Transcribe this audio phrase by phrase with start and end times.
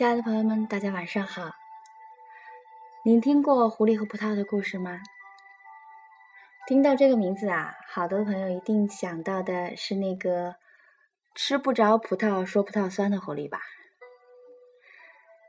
[0.00, 1.50] 亲爱的朋友们，大家晚上好。
[3.04, 4.98] 您听过狐狸和葡萄的故事吗？
[6.66, 10.56] 听到这个名字啊，好多朋友一定想到的是那个
[11.34, 13.60] 吃不着葡萄说葡萄酸的狐狸吧？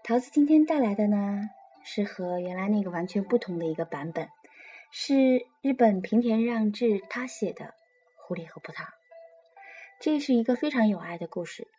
[0.04, 1.50] 桃子今天带来的呢，
[1.86, 4.28] 是和原来那个完全不同的一个版本，
[4.92, 7.64] 是日本平田让志他写的
[8.18, 8.84] 《狐狸和葡萄》。
[10.02, 11.70] 这是一个非常有爱的故事。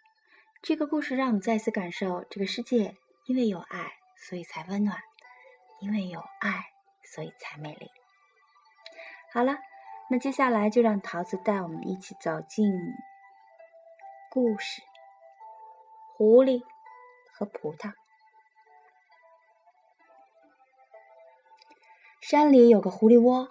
[0.63, 4.97] 这个故事让我们再次感受，这个世界因为有爱，所以才温暖；
[5.81, 6.67] 因为有爱，
[7.03, 7.91] 所以才美丽。
[9.33, 9.59] 好了，
[10.09, 12.73] 那接下来就让桃子带我们一起走进
[14.31, 14.83] 故事
[16.17, 16.63] 《狐狸
[17.33, 17.89] 和葡萄》。
[22.21, 23.51] 山里有个狐狸窝，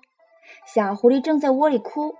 [0.65, 2.17] 小狐狸正在窝里哭：“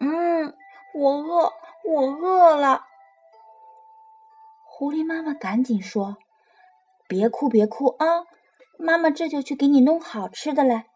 [0.00, 0.56] 嗯，
[0.94, 1.52] 我饿，
[1.84, 2.86] 我饿了。”
[4.78, 6.18] 狐狸妈妈赶紧说
[7.08, 8.22] ：“别哭，别哭啊！
[8.78, 10.86] 妈妈这就去给你弄好吃的来。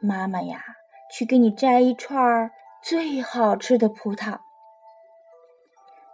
[0.00, 0.64] 妈妈呀，
[1.12, 2.50] 去给你摘一串
[2.82, 4.38] 最好吃的葡萄。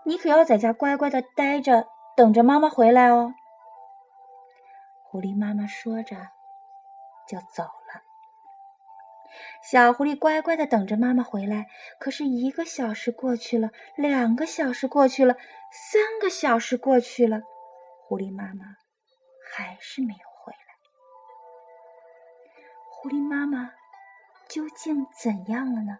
[0.04, 3.32] 你可要在家乖乖的待着，等着妈妈回来哦。”
[5.06, 6.16] 狐狸妈妈说着，
[7.28, 7.83] 就走了。
[9.62, 11.66] 小狐狸乖乖的等着妈妈回来，
[11.98, 15.36] 可是一个小时过去了，两个小时过去了，
[15.72, 17.42] 三个小时过去了，
[18.02, 18.76] 狐狸妈妈
[19.52, 20.58] 还是没有回来。
[22.90, 23.72] 狐狸妈妈
[24.48, 25.98] 究竟怎样了呢？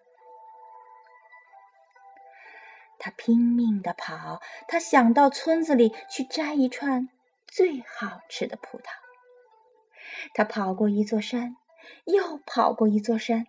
[2.98, 7.08] 他拼命的跑，他想到村子里去摘一串
[7.46, 8.84] 最好吃的葡萄。
[10.32, 11.56] 他跑过一座山，
[12.04, 13.46] 又跑过一座山。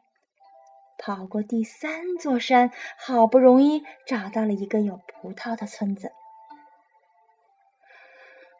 [0.97, 6.13] 跑过第三座山，好不容易找到了一个有葡萄的村子。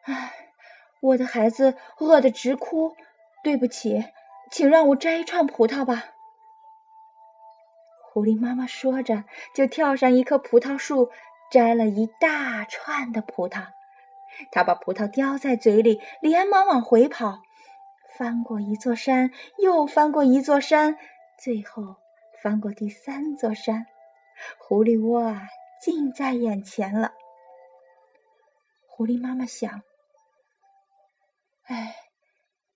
[0.04, 0.34] 唉，
[1.00, 2.94] 我的孩子饿得直哭，
[3.42, 4.04] 对不起，
[4.50, 6.10] 请让我摘一串葡萄吧。
[8.12, 9.24] 狐狸妈妈说着，
[9.54, 11.10] 就跳上一棵葡萄树，
[11.50, 13.68] 摘了一大串的葡萄。
[14.52, 17.42] 他把葡萄叼在嘴里，连忙往回跑，
[18.16, 20.96] 翻过一座山，又翻过一座山，
[21.38, 21.96] 最后。
[22.42, 23.86] 翻过第三座山，
[24.58, 25.48] 狐狸窝啊，
[25.80, 27.12] 近在眼前了。
[28.86, 29.82] 狐狸妈妈想
[31.64, 31.96] ：“哎，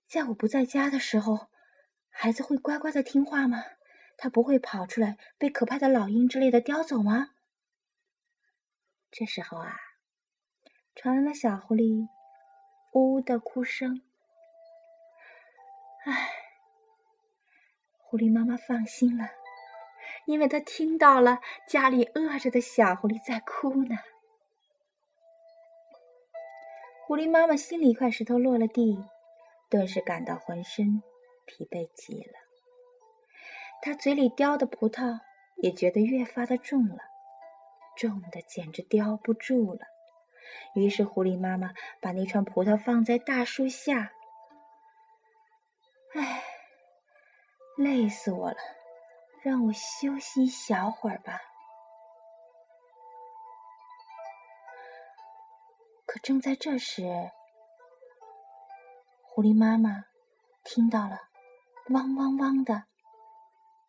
[0.07, 1.47] 在我不在家的时候，
[2.09, 3.63] 孩子会乖乖的听话吗？
[4.17, 7.29] 他不会跑出来被可怕的老鹰之类的叼走吗？”
[9.09, 9.77] 这时候啊，
[10.95, 12.07] 传来了小狐狸
[12.93, 14.01] 呜呜的哭声。
[16.03, 16.29] 唉，
[17.99, 19.29] 狐狸妈妈放心了。
[20.25, 23.97] 因为她听到了家里饿着的小狐狸在哭呢，
[27.05, 29.03] 狐狸妈妈心里一块石头落了地，
[29.69, 31.01] 顿时感到浑身
[31.45, 32.33] 疲惫极了。
[33.81, 35.19] 她嘴里叼的葡萄
[35.57, 36.97] 也觉得越发的重了，
[37.95, 39.81] 重的简直叼不住了。
[40.75, 44.13] 于是狐狸妈妈把那串葡萄放在大树下。
[47.83, 48.57] 累死我了。
[49.43, 51.41] 让我休息一小会儿吧。
[56.05, 57.31] 可正在这时，
[59.23, 60.05] 狐狸妈妈
[60.63, 61.21] 听到了
[61.89, 62.83] “汪汪汪”的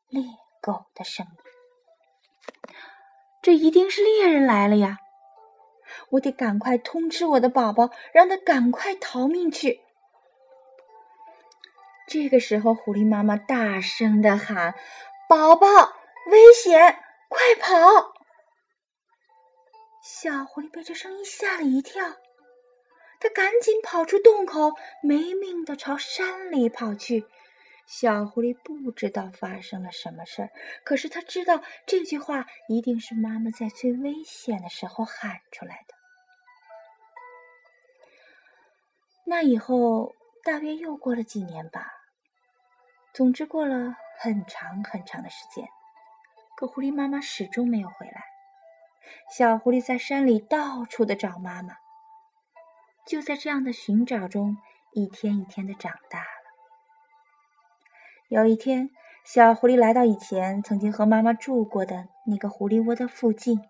[0.09, 0.25] 猎
[0.63, 1.33] 狗的声音。
[3.43, 5.01] 这一定是猎人来了呀！
[6.09, 9.82] 我得赶快通知我的宝宝，让他赶快逃命去。
[12.13, 14.75] 这个时候，狐狸妈妈大声的喊。
[15.31, 15.67] 宝宝，
[16.27, 16.99] 危险！
[17.31, 18.13] 快跑！
[20.03, 22.07] 小狐狸被这声音吓了一跳，
[23.19, 24.05] 它赶紧跑！
[24.05, 26.95] 出洞口，没命的朝山里跑！
[26.95, 27.25] 去。
[27.87, 30.51] 小狐狸不知道发生了什么事儿，
[30.85, 35.95] 可是它知道这句话一定是妈妈在最危险的时候喊出来的。
[39.25, 41.91] 那以后大约又过了几年吧，
[43.13, 43.97] 总之过了。
[44.19, 45.67] 很长很长的时间，
[46.55, 48.23] 可狐狸妈妈始终没有回来。
[49.29, 51.75] 小狐狸在山里到处的找妈妈，
[53.05, 54.59] 就在这样的寻找中，
[54.93, 56.27] 一天一天的长大了。
[58.29, 58.91] 有一天，
[59.25, 63.61] 小狐狸来到以前曾经和妈妈住过的那个狐狸窝的附近，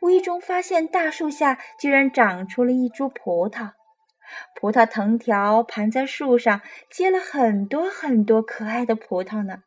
[0.00, 3.72] 无意中发现大树下居然长出了一株葡萄。
[4.54, 9.62] 葡萄藤条盘在树上，结了很多很多可爱的葡萄呢。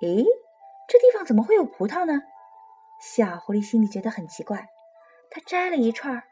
[0.00, 0.24] 咦，
[0.88, 2.22] 这地方怎么会有葡萄呢？
[3.00, 4.68] 小狐狸心里觉得很奇怪，
[5.30, 6.22] 它摘了一串，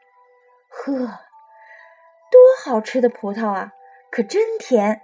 [0.69, 3.73] 呵，多好吃的葡萄啊！
[4.11, 5.01] 可真甜。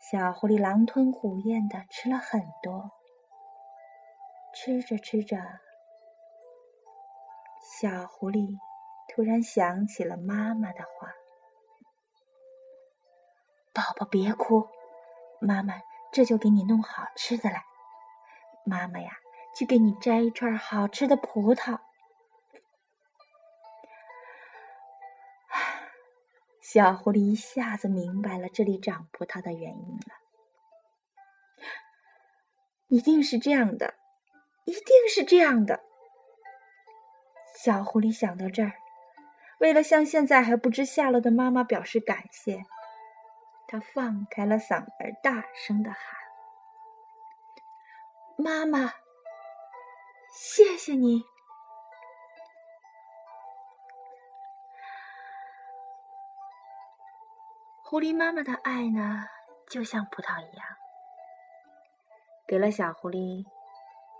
[0.00, 2.90] 小狐狸狼吞虎咽的吃了很多，
[4.54, 5.36] 吃着吃着，
[7.62, 8.58] 小狐狸
[9.08, 11.12] 突然想起了妈妈的话
[13.74, 14.68] ：“宝宝别哭，
[15.40, 15.74] 妈妈
[16.12, 17.64] 这就给你弄好吃的来。
[18.64, 19.18] 妈妈呀，
[19.56, 21.80] 去给你摘一串好吃的葡萄。”
[26.60, 30.14] 小狐狸一下子明白了这里长葡萄的原因了，
[32.88, 33.94] 一定是这样的，
[34.66, 35.82] 一定是这样的。
[37.56, 38.74] 小狐狸想到这儿，
[39.58, 42.64] 为了向现在还不知下落的妈妈表示感谢，
[43.66, 46.00] 他放开了嗓门，大声的喊
[48.38, 48.94] ：“妈妈，
[50.32, 51.24] 谢谢你。”
[57.82, 59.26] 狐狸妈妈的爱呢，
[59.68, 60.66] 就像葡萄一样，
[62.46, 63.44] 给了小狐狸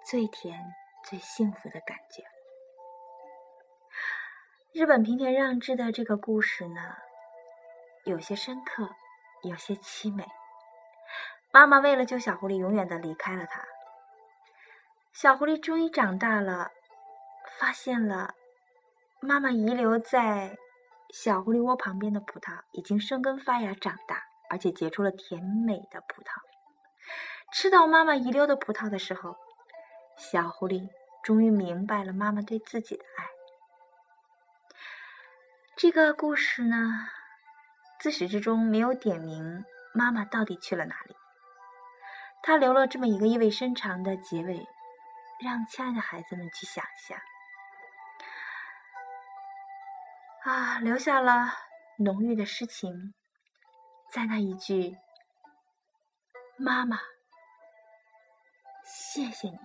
[0.04, 0.74] 最甜、
[1.04, 2.24] 最幸福的感觉。
[4.78, 6.80] 日本平田让治的这个故事呢，
[8.04, 8.88] 有些深刻，
[9.42, 10.24] 有些凄美。
[11.50, 13.64] 妈妈为了救小狐狸，永远的离开了它。
[15.12, 16.70] 小狐狸终于长大了，
[17.58, 18.36] 发现了
[19.18, 20.56] 妈妈遗留在。
[21.12, 26.28] 小狐狸窝旁边的葡萄已经生根发芽长大，而且结出了甜美的葡萄。
[27.52, 29.34] 吃到妈妈遗留的葡萄的时候，
[30.16, 30.88] 小狐狸
[31.24, 33.26] 终于明白了妈妈对自己的爱。
[35.80, 37.08] 这个故事呢，
[38.00, 39.64] 自始至终没有点明
[39.94, 41.14] 妈妈到底去了哪里，
[42.42, 44.66] 他留了这么一个意味深长的结尾，
[45.40, 47.16] 让亲爱的孩子们去想象。
[50.42, 51.52] 啊，留下了
[51.96, 53.14] 浓郁的诗情，
[54.10, 54.96] 在那一句
[56.58, 56.98] “妈妈，
[58.84, 59.58] 谢谢你”，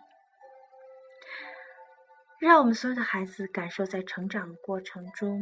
[2.38, 5.42] 让我们所有的孩子感受在成长过程中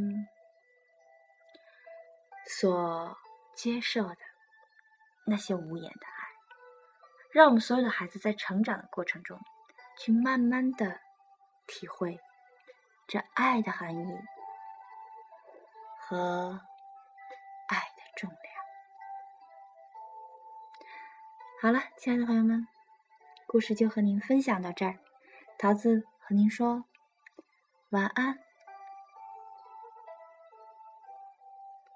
[2.48, 3.18] 所
[3.56, 4.18] 接受的
[5.26, 6.28] 那些无言的爱，
[7.32, 9.40] 让我们所有的孩子在成长的过程中
[9.98, 11.00] 去慢慢的
[11.68, 12.20] 体会
[13.08, 14.20] 这爱的含义。
[16.04, 16.60] 和
[17.70, 18.40] 爱的重量。
[21.62, 22.68] 好了，亲爱的朋友们，
[23.48, 25.00] 故事就和您分享到这儿。
[25.58, 26.84] 桃子和您说
[27.92, 28.51] 晚安。